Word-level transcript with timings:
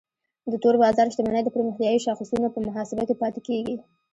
د 0.51 0.53
تور 0.63 0.75
بازار 0.83 1.07
شتمنۍ 1.13 1.41
د 1.43 1.49
پرمختیایي 1.55 1.99
شاخصونو 2.05 2.47
په 2.53 2.59
محاسبه 2.67 3.03
کې 3.07 3.15
پاتې 3.21 3.39
کیږي. 3.47 3.75